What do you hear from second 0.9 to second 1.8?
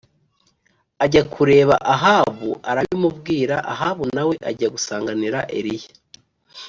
ajya kureba